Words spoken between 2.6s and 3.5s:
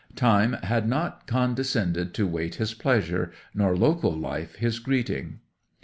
pleasure,